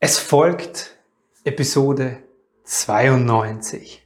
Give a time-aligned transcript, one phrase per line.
[0.00, 0.96] Es folgt
[1.42, 2.22] Episode
[2.62, 4.00] 92.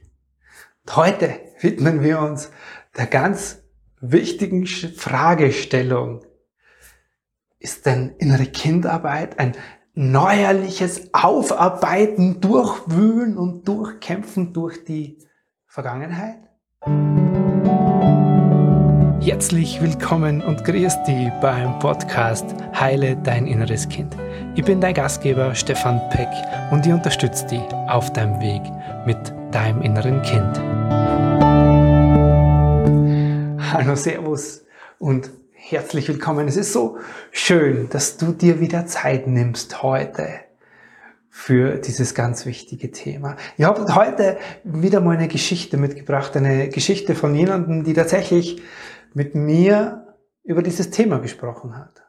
[0.83, 2.49] Und heute widmen wir uns
[2.97, 3.61] der ganz
[4.01, 6.25] wichtigen Fragestellung.
[7.59, 9.55] Ist denn innere Kindarbeit ein
[9.93, 15.19] neuerliches Aufarbeiten, Durchwühlen und Durchkämpfen durch die
[15.67, 16.39] Vergangenheit?
[19.21, 24.17] Herzlich willkommen und grüß dich beim Podcast Heile dein inneres Kind.
[24.55, 26.29] Ich bin dein Gastgeber Stefan Peck
[26.71, 28.61] und ich unterstütze dich auf deinem Weg
[29.03, 29.17] mit
[29.51, 30.59] deinem inneren Kind.
[33.73, 34.63] Hallo, Servus
[34.99, 36.47] und herzlich willkommen.
[36.47, 36.99] Es ist so
[37.31, 40.27] schön, dass du dir wieder Zeit nimmst heute
[41.31, 43.37] für dieses ganz wichtige Thema.
[43.57, 48.61] Ich habe heute wieder mal eine Geschichte mitgebracht, eine Geschichte von jemandem, die tatsächlich
[49.15, 52.02] mit mir über dieses Thema gesprochen hat.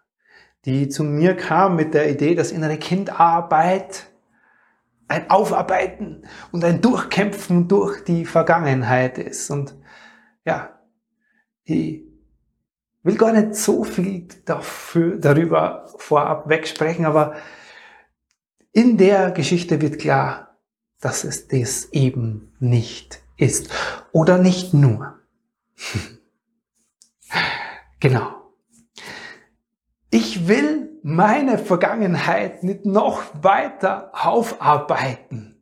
[0.64, 4.06] Die zu mir kam mit der Idee, dass innere Kindarbeit
[5.08, 9.50] ein Aufarbeiten und ein Durchkämpfen durch die Vergangenheit ist.
[9.50, 9.76] Und
[10.44, 10.78] ja,
[11.64, 12.02] ich
[13.02, 17.34] will gar nicht so viel dafür, darüber vorab wegsprechen, aber
[18.72, 20.58] in der Geschichte wird klar,
[21.00, 23.70] dass es das eben nicht ist.
[24.12, 25.18] Oder nicht nur.
[28.00, 28.33] Genau.
[30.14, 35.56] Ich will meine Vergangenheit nicht noch weiter aufarbeiten.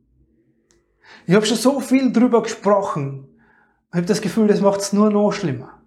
[1.27, 3.29] Ich habe schon so viel drüber gesprochen.
[3.93, 5.81] Ich habe das Gefühl, das macht es nur noch schlimmer.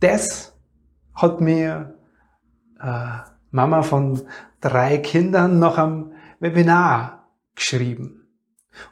[0.00, 0.58] Das
[1.14, 1.96] hat mir
[2.82, 3.18] äh,
[3.52, 4.22] Mama von
[4.60, 8.26] drei Kindern noch am Webinar geschrieben.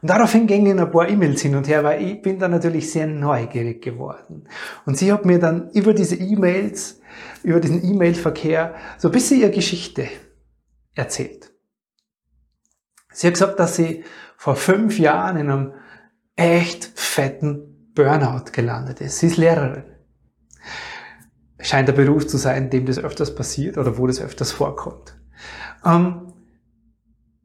[0.01, 3.09] Und daraufhin gingen ein paar E-Mails hin und her, weil ich bin da natürlich sehr
[3.09, 4.49] neugierig geworden.
[4.87, 7.01] Und sie hat mir dann über diese E-Mails,
[7.43, 10.09] über diesen E-Mail-Verkehr so ein bisschen ihre Geschichte
[10.95, 11.53] erzählt.
[13.13, 14.05] Sie hat gesagt, dass sie
[14.37, 15.73] vor fünf Jahren in einem
[16.37, 19.19] echt fetten Burnout gelandet ist.
[19.19, 19.85] Sie ist Lehrerin.
[21.61, 25.17] Scheint der Beruf zu sein, dem das öfters passiert oder wo das öfters vorkommt.
[25.85, 26.33] Ähm,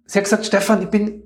[0.06, 1.24] sie hat gesagt, Stefan, ich bin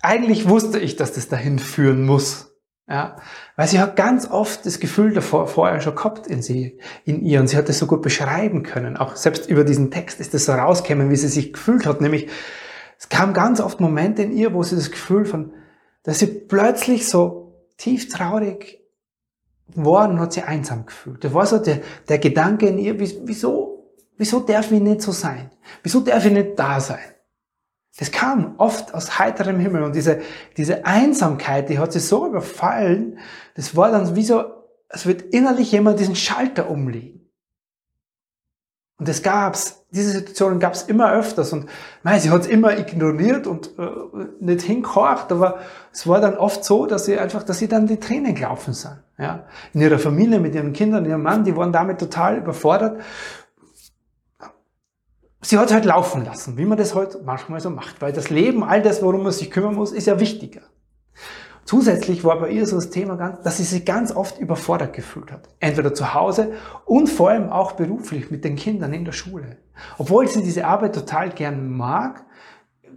[0.00, 2.47] eigentlich wusste ich, dass das dahin führen muss.
[2.90, 3.16] Ja,
[3.56, 7.38] weil sie hat ganz oft das Gefühl davor vorher schon gehabt in sie, in ihr,
[7.38, 8.96] und sie hat das so gut beschreiben können.
[8.96, 12.00] Auch selbst über diesen Text ist das so rausgekommen, wie sie sich gefühlt hat.
[12.00, 12.28] Nämlich,
[12.98, 15.52] es kam ganz oft Momente in ihr, wo sie das Gefühl von,
[16.02, 18.80] dass sie plötzlich so tief traurig
[19.74, 21.22] war und hat sie einsam gefühlt.
[21.22, 25.50] Da war so der, der Gedanke in ihr, wieso, wieso darf ich nicht so sein?
[25.82, 27.04] Wieso darf ich nicht da sein?
[27.98, 30.20] Das kam oft aus heiterem Himmel und diese,
[30.56, 33.18] diese Einsamkeit, die hat sie so überfallen,
[33.56, 34.44] das war dann wie so,
[34.88, 37.18] es wird innerlich jemand diesen Schalter umlegen.
[38.98, 41.68] Und das gab's, diese Situationen gab's immer öfters und
[42.04, 43.90] mei, sie hat's immer ignoriert und äh,
[44.40, 45.58] nicht hingehorcht, aber
[45.92, 48.98] es war dann oft so, dass sie einfach, dass sie dann die Tränen gelaufen sind.
[49.18, 49.44] Ja.
[49.72, 53.00] In ihrer Familie, mit ihren Kindern, ihrem Mann, die waren damit total überfordert
[55.40, 58.64] sie hat halt laufen lassen, wie man das halt manchmal so macht, weil das Leben,
[58.64, 60.62] all das, worum man sich kümmern muss, ist ja wichtiger.
[61.64, 65.50] Zusätzlich war bei ihr so das Thema, dass sie sich ganz oft überfordert gefühlt hat.
[65.60, 66.52] Entweder zu Hause
[66.86, 69.58] und vor allem auch beruflich mit den Kindern in der Schule.
[69.98, 72.24] Obwohl sie diese Arbeit total gern mag,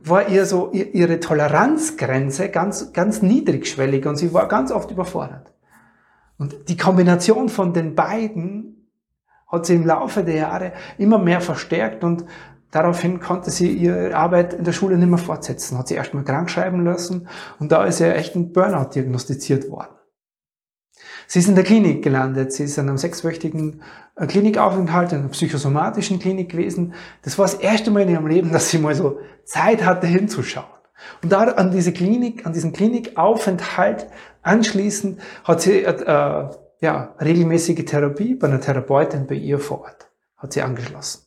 [0.03, 5.51] war ihr so ihre Toleranzgrenze ganz, ganz niedrigschwellig und sie war ganz oft überfordert.
[6.37, 8.60] Und die Kombination von den beiden
[9.51, 12.25] hat sie im Laufe der Jahre immer mehr verstärkt und
[12.71, 15.77] daraufhin konnte sie ihre Arbeit in der Schule nicht mehr fortsetzen.
[15.77, 17.27] Hat sie erstmal krank schreiben lassen
[17.59, 19.95] und da ist ihr echt ein Burnout diagnostiziert worden.
[21.27, 22.51] Sie ist in der Klinik gelandet.
[22.51, 23.81] Sie ist in einem sechswöchigen
[24.17, 26.93] äh, Klinikaufenthalt, in einer psychosomatischen Klinik gewesen.
[27.21, 30.65] Das war das erste Mal in ihrem Leben, dass sie mal so Zeit hatte hinzuschauen.
[31.23, 34.07] Und da an diese Klinik, an diesen Klinikaufenthalt
[34.41, 36.49] anschließend hat sie äh,
[36.81, 40.09] ja, regelmäßige Therapie bei einer Therapeutin bei ihr vor Ort.
[40.35, 41.21] Hat sie angeschlossen.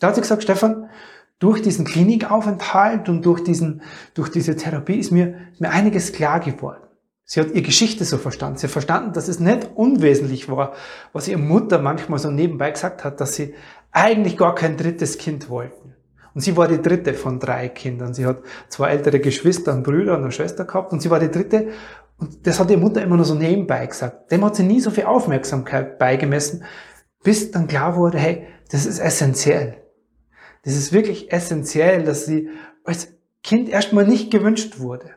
[0.00, 0.90] Da hat sie gesagt, Stefan,
[1.38, 3.82] durch diesen Klinikaufenthalt und durch diesen,
[4.14, 6.82] durch diese Therapie ist mir, mir einiges klar geworden.
[7.24, 8.58] Sie hat ihre Geschichte so verstanden.
[8.58, 10.74] Sie hat verstanden, dass es nicht unwesentlich war,
[11.12, 13.54] was ihre Mutter manchmal so nebenbei gesagt hat, dass sie
[13.92, 15.94] eigentlich gar kein drittes Kind wollten.
[16.34, 18.12] Und sie war die dritte von drei Kindern.
[18.12, 21.30] Sie hat zwei ältere Geschwister, einen Bruder und eine Schwester gehabt und sie war die
[21.30, 21.68] dritte
[22.16, 24.30] und das hat die Mutter immer nur so nebenbei gesagt.
[24.30, 26.64] Dem hat sie nie so viel Aufmerksamkeit beigemessen,
[27.22, 29.82] bis dann klar wurde, hey, das ist essentiell.
[30.62, 32.48] Das ist wirklich essentiell, dass sie
[32.84, 33.08] als
[33.42, 35.10] Kind erstmal nicht gewünscht wurde.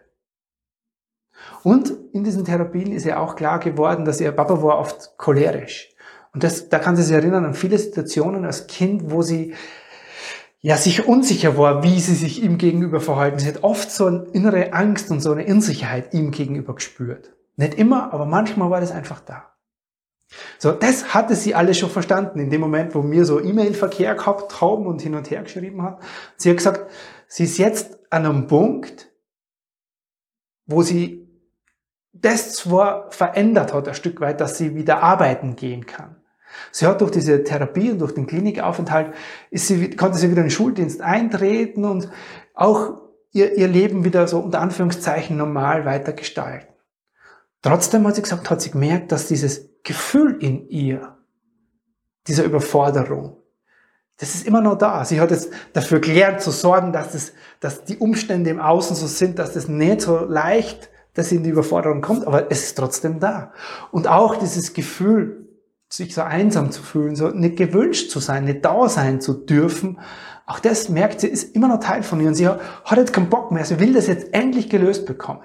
[1.64, 5.90] Und in diesen Therapien ist ihr auch klar geworden, dass ihr Papa war oft cholerisch.
[6.34, 9.54] Und das, da kann sie sich erinnern an viele Situationen als Kind, wo sie
[10.62, 13.40] ja, sich unsicher war, wie sie sich ihm gegenüber verhalten.
[13.40, 17.36] Sie hat oft so eine innere Angst und so eine Unsicherheit ihm gegenüber gespürt.
[17.56, 19.54] Nicht immer, aber manchmal war das einfach da.
[20.58, 24.60] So, das hatte sie alles schon verstanden in dem Moment, wo wir so E-Mail-Verkehr gehabt
[24.60, 26.02] haben und hin und her geschrieben haben.
[26.36, 26.92] Sie hat gesagt,
[27.28, 29.10] sie ist jetzt an einem Punkt,
[30.66, 31.28] wo sie
[32.12, 36.17] das zwar verändert hat, ein Stück weit, dass sie wieder arbeiten gehen kann.
[36.72, 39.14] Sie hat durch diese Therapie und durch den Klinikaufenthalt,
[39.50, 42.10] ist sie, konnte sie wieder in den Schuldienst eintreten und
[42.54, 43.02] auch
[43.32, 46.74] ihr, ihr Leben wieder so unter Anführungszeichen normal weiter gestalten.
[47.62, 51.18] Trotzdem hat sie gesagt, hat sie gemerkt, dass dieses Gefühl in ihr,
[52.28, 53.38] dieser Überforderung,
[54.18, 55.06] das ist immer noch da.
[55.06, 59.06] Sie hat jetzt dafür gelernt zu sorgen, dass, das, dass die Umstände im Außen so
[59.06, 62.78] sind, dass das nicht so leicht, dass sie in die Überforderung kommt, aber es ist
[62.78, 63.54] trotzdem da.
[63.92, 65.47] Und auch dieses Gefühl,
[65.90, 70.00] sich so einsam zu fühlen, so nicht gewünscht zu sein, nicht da sein zu dürfen,
[70.46, 73.30] auch das merkt sie, ist immer noch Teil von ihr und sie hat jetzt keinen
[73.30, 75.44] Bock mehr, sie will das jetzt endlich gelöst bekommen.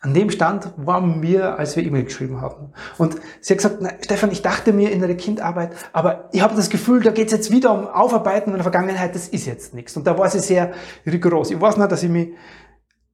[0.00, 2.74] An dem Stand waren wir, als wir E-Mail geschrieben haben.
[2.98, 6.68] Und sie hat gesagt, Stefan, ich dachte mir in der Kindarbeit, aber ich habe das
[6.68, 9.96] Gefühl, da geht es jetzt wieder um Aufarbeiten in der Vergangenheit, das ist jetzt nichts.
[9.96, 10.72] Und da war sie sehr
[11.06, 11.50] rigoros.
[11.50, 12.34] Ich weiß noch, dass ich mich,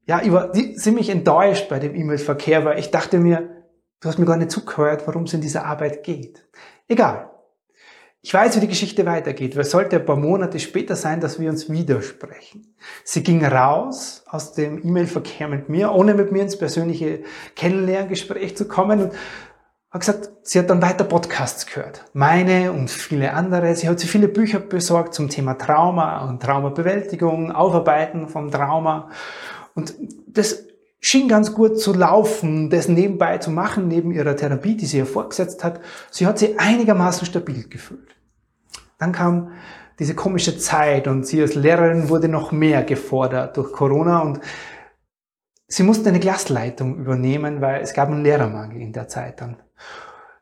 [0.04, 3.59] ja, ich war ziemlich enttäuscht bei dem E-Mail-Verkehr, weil ich dachte mir,
[4.00, 6.44] du hast mir gar nicht zugehört, worum es in dieser Arbeit geht.
[6.88, 7.31] Egal.
[8.23, 11.49] Ich weiß, wie die Geschichte weitergeht, es sollte ein paar Monate später sein, dass wir
[11.49, 12.75] uns widersprechen.
[13.02, 17.20] Sie ging raus aus dem E-Mail-Verkehr mit mir, ohne mit mir ins persönliche
[17.56, 19.12] Kennenlerngespräch zu kommen und
[19.91, 22.05] hat gesagt, sie hat dann weiter Podcasts gehört.
[22.12, 23.75] Meine und viele andere.
[23.75, 29.08] Sie hat sich viele Bücher besorgt zum Thema Trauma und Traumabewältigung, Aufarbeiten vom Trauma.
[29.75, 29.94] Und
[30.26, 30.64] das
[31.00, 35.06] schien ganz gut zu laufen, das nebenbei zu machen, neben ihrer Therapie, die sie ihr
[35.06, 35.81] vorgesetzt hat.
[36.11, 38.17] Sie hat sie einigermaßen stabil gefühlt.
[38.99, 39.52] Dann kam
[39.99, 44.41] diese komische Zeit und sie als Lehrerin wurde noch mehr gefordert durch Corona und
[45.67, 49.56] sie musste eine Glasleitung übernehmen, weil es gab einen Lehrermangel in der Zeit dann.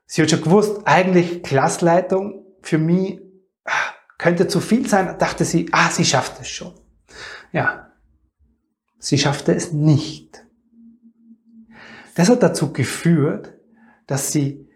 [0.06, 3.20] Sie hat schon gewusst, eigentlich Glasleitung für mich
[3.64, 3.72] ah,
[4.16, 6.72] könnte zu viel sein, dachte sie, ah, sie schafft es schon.
[7.52, 7.92] Ja,
[8.98, 10.47] sie schaffte es nicht.
[12.18, 13.54] Das hat dazu geführt,
[14.08, 14.68] dass sie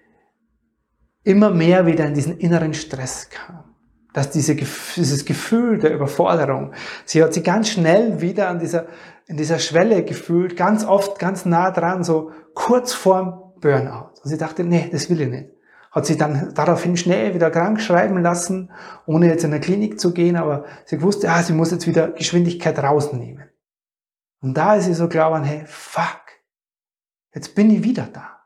[1.24, 3.64] immer mehr wieder in diesen inneren Stress kam.
[4.12, 6.72] Dass diese, dieses Gefühl der Überforderung,
[7.04, 8.86] sie hat sich ganz schnell wieder an dieser,
[9.26, 14.20] in dieser Schwelle gefühlt, ganz oft ganz nah dran, so kurz vorm Burnout.
[14.22, 15.50] Und sie dachte, nee, das will ich nicht.
[15.90, 18.70] Hat sie dann daraufhin schnell wieder krank schreiben lassen,
[19.04, 22.12] ohne jetzt in der Klinik zu gehen, aber sie wusste, ah, sie muss jetzt wieder
[22.12, 23.48] Geschwindigkeit rausnehmen.
[24.40, 26.21] Und da ist sie so glauben, hey, fuck,
[27.34, 28.43] Jetzt bin ich wieder da.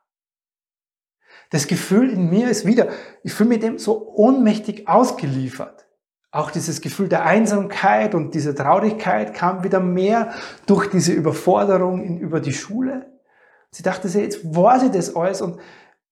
[1.51, 2.89] Das Gefühl in mir ist wieder,
[3.23, 5.87] ich fühle mich dem so ohnmächtig ausgeliefert.
[6.31, 10.33] Auch dieses Gefühl der Einsamkeit und diese Traurigkeit kam wieder mehr
[10.67, 13.07] durch diese Überforderung in, über die Schule.
[13.71, 15.61] Sie dachte sich, jetzt war sie das alles und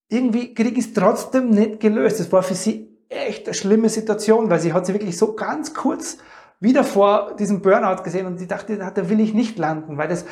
[0.09, 2.20] irgendwie kriege ich es trotzdem nicht gelöst.
[2.20, 5.75] Das war für sie echt eine schlimme Situation, weil sie hat sie wirklich so ganz
[5.75, 6.19] kurz
[6.61, 10.25] wieder vor diesem Burnout gesehen und sie dachte, da will ich nicht landen, weil das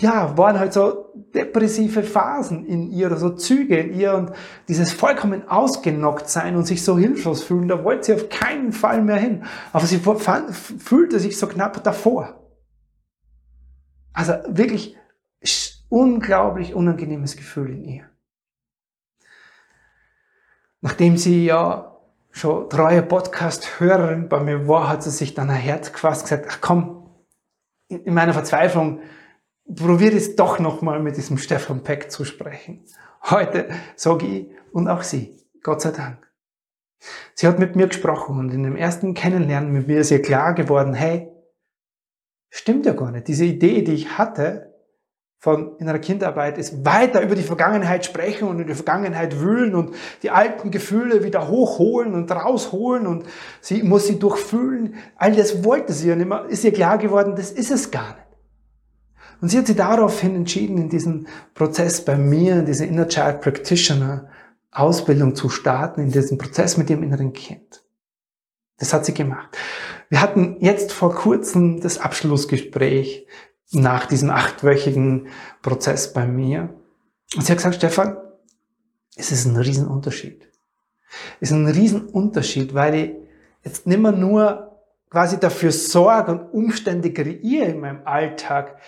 [0.00, 4.32] ja, waren halt so depressive Phasen in ihr so Züge in ihr und
[4.68, 9.02] dieses vollkommen ausgenockt sein und sich so hilflos fühlen, da wollte sie auf keinen Fall
[9.02, 9.44] mehr hin.
[9.72, 12.40] Aber sie fühlte sich so knapp davor.
[14.12, 14.96] Also wirklich
[15.88, 18.04] unglaublich unangenehmes Gefühl in ihr.
[20.80, 21.96] Nachdem sie ja
[22.30, 26.58] schon treue Podcast-Hörerin bei mir war, hat sie sich dann ein Herz gefasst gesagt, ach
[26.60, 27.08] komm,
[27.88, 29.00] in meiner Verzweiflung,
[29.72, 32.84] probiere es doch nochmal mit diesem Stefan Peck zu sprechen.
[33.22, 36.18] Heute sage ich und auch sie, Gott sei Dank.
[37.34, 40.54] Sie hat mit mir gesprochen und in dem ersten Kennenlernen mit mir ist ihr klar
[40.54, 41.28] geworden, hey,
[42.50, 43.28] stimmt ja gar nicht.
[43.28, 44.74] Diese Idee, die ich hatte
[45.38, 49.94] von innerer Kindarbeit, ist weiter über die Vergangenheit sprechen und in die Vergangenheit wühlen und
[50.22, 53.26] die alten Gefühle wieder hochholen und rausholen und
[53.60, 54.94] sie muss sie durchfühlen.
[55.16, 58.23] All das wollte sie und immer ist ihr klar geworden, das ist es gar nicht.
[59.44, 63.42] Und sie hat sich daraufhin entschieden, in diesen Prozess bei mir, in diese Inner Child
[63.42, 64.26] Practitioner
[64.70, 67.84] Ausbildung zu starten, in diesen Prozess mit ihrem inneren Kind.
[68.78, 69.54] Das hat sie gemacht.
[70.08, 73.26] Wir hatten jetzt vor kurzem das Abschlussgespräch
[73.70, 75.26] nach diesem achtwöchigen
[75.60, 76.70] Prozess bei mir.
[77.36, 78.16] Und sie hat gesagt, Stefan,
[79.14, 80.48] es ist ein Riesenunterschied.
[81.42, 83.10] Es ist ein Riesenunterschied, weil ich
[83.62, 84.70] jetzt nicht mehr nur
[85.10, 88.78] quasi dafür sorge und Umstände kreiere in meinem Alltag,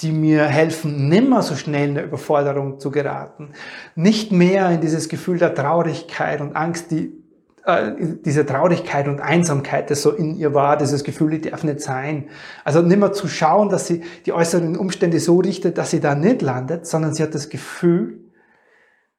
[0.00, 3.50] die mir helfen, nimmer so schnell in der Überforderung zu geraten,
[3.96, 7.18] nicht mehr in dieses Gefühl der Traurigkeit und Angst, die
[7.64, 7.92] äh,
[8.24, 12.28] diese Traurigkeit und Einsamkeit, das so in ihr war, dieses Gefühl, ich darf nicht sein.
[12.64, 16.14] Also nicht mehr zu schauen, dass sie die äußeren Umstände so richtet, dass sie da
[16.14, 18.20] nicht landet, sondern sie hat das Gefühl,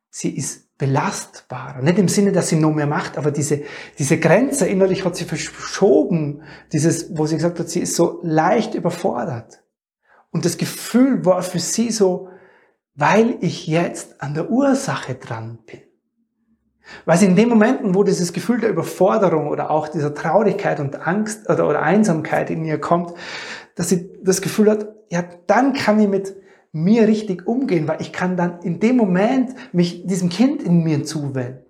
[0.10, 1.82] sie ist belastbarer.
[1.82, 3.62] Nicht im Sinne, dass sie noch mehr macht, aber diese,
[4.00, 6.42] diese Grenze innerlich hat sie verschoben.
[6.72, 9.62] Dieses, wo sie gesagt hat, sie ist so leicht überfordert.
[10.32, 12.30] Und das Gefühl war für sie so,
[12.96, 15.82] weil ich jetzt an der Ursache dran bin.
[17.06, 21.08] Weil sie in den Momenten, wo dieses Gefühl der Überforderung oder auch dieser Traurigkeit und
[21.08, 23.14] Angst oder, oder Einsamkeit in ihr kommt,
[23.76, 26.36] dass sie das Gefühl hat, ja, dann kann ich mit
[26.72, 31.04] mir richtig umgehen, weil ich kann dann in dem Moment mich diesem Kind in mir
[31.04, 31.66] zuwenden.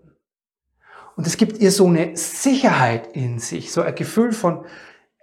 [1.15, 4.65] Und es gibt ihr so eine Sicherheit in sich, so ein Gefühl von,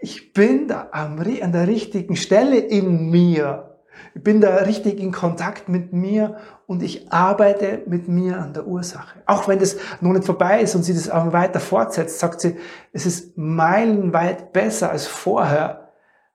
[0.00, 3.76] ich bin da an der richtigen Stelle in mir.
[4.14, 6.36] Ich bin da richtig in Kontakt mit mir
[6.66, 9.22] und ich arbeite mit mir an der Ursache.
[9.26, 12.56] Auch wenn das noch nicht vorbei ist und sie das auch weiter fortsetzt, sagt sie,
[12.92, 15.85] es ist meilenweit besser als vorher,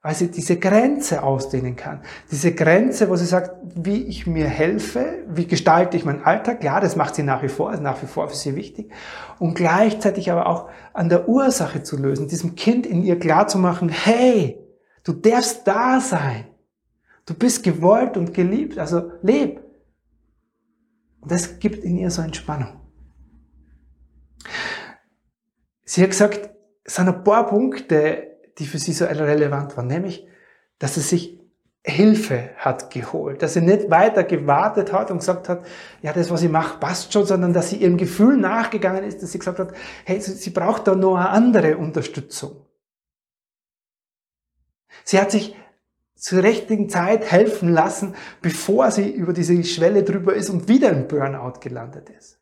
[0.02, 2.02] weil sie diese Grenze ausdehnen kann.
[2.32, 6.62] Diese Grenze, wo sie sagt, wie ich mir helfe, wie gestalte ich meinen Alltag.
[6.62, 8.92] Klar, das macht sie nach wie vor, ist nach wie vor für sie wichtig.
[9.38, 13.60] Und gleichzeitig aber auch an der Ursache zu lösen, diesem Kind in ihr klar zu
[13.60, 14.60] machen, hey,
[15.04, 16.48] du darfst da sein.
[17.28, 19.62] Du bist gewollt und geliebt, also leb.
[21.20, 22.82] Und das gibt in ihr so Entspannung.
[25.86, 26.50] Sie hat gesagt,
[26.84, 30.28] es sind ein paar Punkte, die für sie so relevant war, nämlich,
[30.80, 31.42] dass sie sich
[31.84, 35.66] Hilfe hat geholt, dass sie nicht weiter gewartet hat und gesagt hat,
[36.04, 39.32] ja, das, was ich mache, passt schon, sondern dass sie ihrem Gefühl nachgegangen ist, dass
[39.32, 39.74] sie gesagt hat,
[40.06, 42.68] hey, sie braucht da noch eine andere Unterstützung.
[45.04, 45.56] Sie hat sich
[46.16, 51.08] zur richtigen Zeit helfen lassen, bevor sie über diese Schwelle drüber ist und wieder im
[51.08, 52.41] Burnout gelandet ist.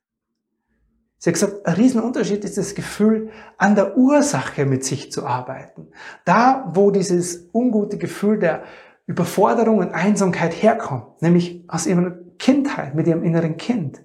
[1.22, 5.90] Sie hat gesagt, ein Riesenunterschied ist das Gefühl, an der Ursache mit sich zu arbeiten.
[6.24, 8.64] Da, wo dieses ungute Gefühl der
[9.06, 14.02] Überforderung und Einsamkeit herkommt, nämlich aus ihrer Kindheit, mit ihrem inneren Kind.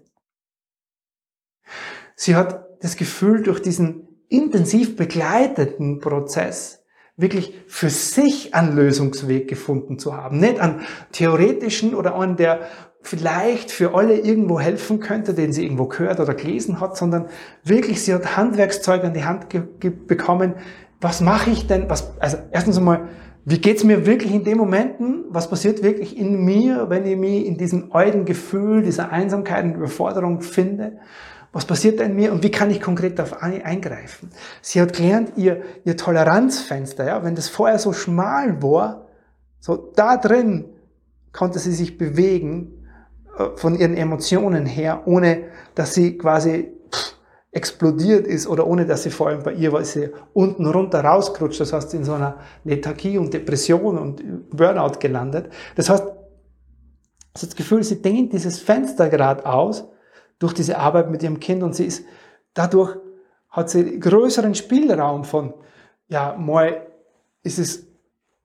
[2.16, 6.85] Sie hat das Gefühl, durch diesen intensiv begleiteten Prozess
[7.16, 10.40] wirklich für sich einen Lösungsweg gefunden zu haben.
[10.40, 10.80] Nicht an
[11.12, 12.68] theoretischen oder an der
[13.04, 17.26] vielleicht für alle irgendwo helfen könnte, den sie irgendwo gehört oder gelesen hat, sondern
[17.62, 19.49] wirklich, sie hat Handwerkszeug an die Hand
[20.06, 20.54] bekommen.
[21.02, 21.90] Was mache ich denn?
[21.90, 23.08] Was, also erstens einmal,
[23.44, 25.26] wie geht's mir wirklich in den Momenten?
[25.28, 29.75] Was passiert wirklich in mir, wenn ich mich in diesem alten Gefühl, dieser Einsamkeit und
[29.75, 30.92] Überforderung finde?
[31.52, 34.30] Was passiert da in mir und wie kann ich konkret darauf eingreifen?
[34.62, 39.08] Sie hat gelernt, ihr, ihr Toleranzfenster, ja, wenn das vorher so schmal war,
[39.61, 40.64] so da drin
[41.32, 42.84] konnte sie sich bewegen
[43.57, 46.73] von ihren Emotionen her, ohne dass sie quasi
[47.50, 51.61] explodiert ist oder ohne dass sie vor allem bei ihr weil sie unten runter rausgerutscht,
[51.61, 55.50] das heißt in so einer Lethargie und Depression und Burnout gelandet.
[55.76, 56.05] Das heißt,
[57.33, 59.85] das Gefühl, sie dehnt dieses Fenster gerade aus
[60.38, 62.05] durch diese Arbeit mit ihrem Kind und sie ist
[62.55, 62.97] dadurch
[63.50, 65.55] hat sie größeren Spielraum von,
[66.09, 66.88] ja, mal
[67.45, 67.87] ist es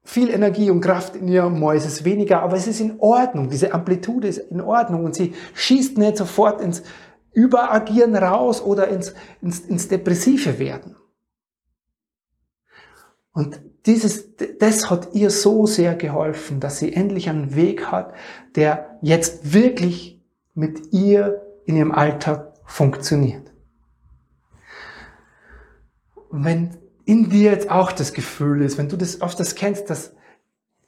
[0.03, 3.49] viel Energie und Kraft in ihr, mal ist weniger, aber es ist in Ordnung.
[3.49, 6.83] Diese Amplitude ist in Ordnung und sie schießt nicht sofort ins
[7.31, 10.95] Überagieren raus oder ins, ins, ins Depressive werden.
[13.33, 18.13] Und dieses, das hat ihr so sehr geholfen, dass sie endlich einen Weg hat,
[18.55, 20.21] der jetzt wirklich
[20.53, 23.53] mit ihr in ihrem Alltag funktioniert.
[26.29, 26.77] Und wenn
[27.09, 30.13] in dir jetzt auch das Gefühl ist, wenn du das oft das kennst, dass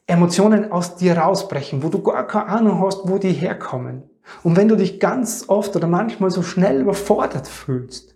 [0.06, 4.04] Emotionen aus dir rausbrechen, wo du gar keine Ahnung hast, wo die herkommen.
[4.44, 8.14] Und wenn du dich ganz oft oder manchmal so schnell überfordert fühlst,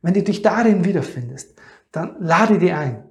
[0.00, 1.54] wenn du dich darin wiederfindest,
[1.92, 3.04] dann lade die ein.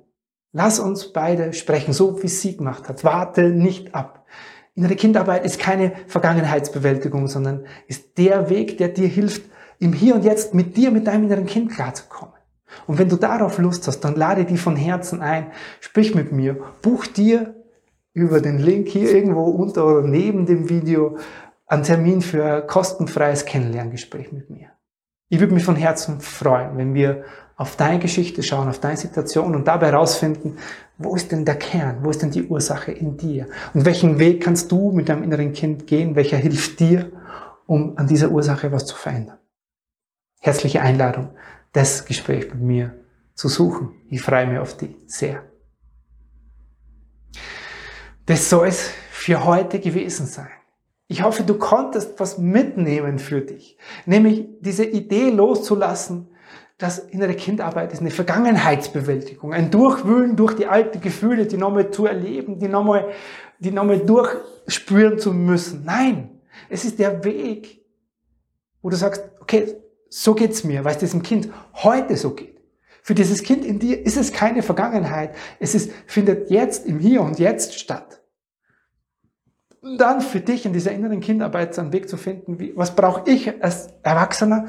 [0.54, 3.04] Lass uns beide sprechen, so wie sie gemacht hat.
[3.04, 4.26] Warte nicht ab.
[4.74, 9.44] Innere Kindarbeit ist keine Vergangenheitsbewältigung, sondern ist der Weg, der dir hilft,
[9.78, 12.35] im Hier und Jetzt mit dir, mit deinem inneren Kind klarzukommen.
[12.88, 16.58] Und wenn du darauf Lust hast, dann lade die von Herzen ein, sprich mit mir,
[16.82, 17.56] buch dir
[18.14, 21.18] über den Link hier irgendwo unter oder neben dem Video
[21.68, 24.70] einen Termin für ein kostenfreies Kennenlerngespräch mit mir.
[25.30, 27.24] Ich würde mich von Herzen freuen, wenn wir
[27.58, 30.58] auf deine Geschichte schauen, auf deine Situation und dabei herausfinden,
[30.98, 33.48] wo ist denn der Kern, wo ist denn die Ursache in dir?
[33.74, 37.12] Und welchen Weg kannst du mit deinem inneren Kind gehen, welcher hilft dir,
[37.66, 39.38] um an dieser Ursache was zu verändern.
[40.42, 41.30] Herzliche Einladung
[41.76, 42.96] das Gespräch mit mir
[43.34, 43.92] zu suchen.
[44.10, 45.44] Ich freue mich auf die sehr.
[48.26, 50.48] Das soll es für heute gewesen sein.
[51.08, 56.30] Ich hoffe, du konntest was mitnehmen für dich, nämlich diese Idee loszulassen,
[56.78, 62.06] dass innere Kindarbeit ist eine Vergangenheitsbewältigung, ein Durchwühlen durch die alten Gefühle, die nochmal zu
[62.06, 63.12] erleben, die nochmal,
[63.60, 65.84] die nochmal durchspüren zu müssen.
[65.86, 67.86] Nein, es ist der Weg,
[68.82, 69.76] wo du sagst, okay,
[70.10, 72.56] so geht's mir, weil es diesem Kind heute so geht.
[73.02, 75.36] Für dieses Kind in dir ist es keine Vergangenheit.
[75.60, 78.22] Es ist, findet jetzt im Hier und Jetzt statt.
[79.82, 83.30] Und dann für dich in dieser inneren Kindarbeit einen Weg zu finden, wie, was brauche
[83.30, 84.66] ich als Erwachsener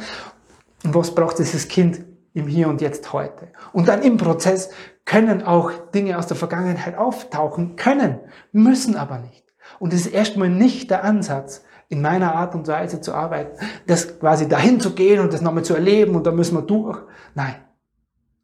[0.85, 3.49] und was braucht dieses Kind im Hier und Jetzt heute.
[3.73, 4.69] Und dann im Prozess
[5.07, 8.19] können auch Dinge aus der Vergangenheit auftauchen, können,
[8.52, 9.47] müssen aber nicht.
[9.78, 14.19] Und es ist erstmal nicht der Ansatz, in meiner Art und Weise zu arbeiten, das
[14.19, 16.99] quasi dahin zu gehen und das nochmal zu erleben und da müssen wir durch.
[17.35, 17.57] Nein.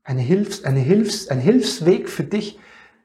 [0.05, 2.59] Eine Hilfs, eine Hilfs, ein Hilfsweg für dich,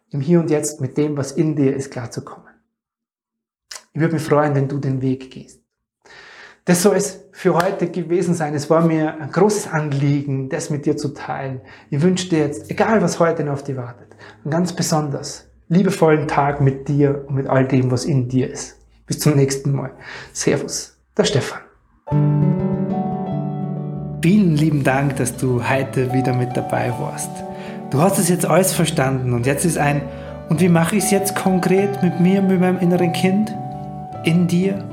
[0.10, 2.48] im Hier und Jetzt mit dem, was in dir ist, klarzukommen.
[3.94, 5.62] Ich würde mich freuen, wenn du den Weg gehst.
[6.66, 8.54] Das soll es für heute gewesen sein.
[8.54, 11.62] Es war mir ein großes Anliegen, das mit dir zu teilen.
[11.90, 16.28] Ich wünsche dir jetzt, egal was heute noch auf dich wartet, einen ganz besonders liebevollen
[16.28, 18.77] Tag mit dir und mit all dem, was in dir ist.
[19.08, 19.92] Bis zum nächsten Mal.
[20.34, 21.60] Servus, der Stefan.
[24.22, 27.32] Vielen lieben Dank, dass du heute wieder mit dabei warst.
[27.90, 30.02] Du hast es jetzt alles verstanden und jetzt ist ein,
[30.50, 33.56] und wie mache ich es jetzt konkret mit mir, mit meinem inneren Kind?
[34.24, 34.84] In dir?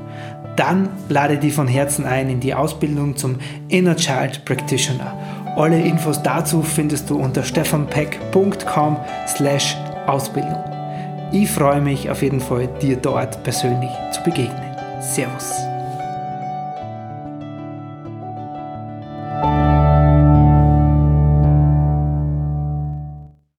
[0.55, 5.13] Dann lade dich von Herzen ein in die Ausbildung zum Inner Child Practitioner.
[5.57, 9.75] Alle Infos dazu findest du unter stefanpeck.com slash
[10.07, 10.74] Ausbildung.
[11.31, 14.75] Ich freue mich auf jeden Fall, dir dort persönlich zu begegnen.
[15.01, 15.74] Servus.